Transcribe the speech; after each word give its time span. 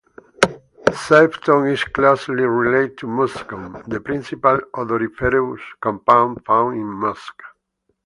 Civetone 0.95 1.73
is 1.73 1.83
closely 1.83 2.41
related 2.41 2.97
to 2.97 3.05
muscone, 3.05 3.83
the 3.87 3.99
principal 3.99 4.59
odoriferous 4.73 5.61
compound 5.79 6.43
found 6.43 6.75
in 6.75 6.87
musk. 6.87 7.43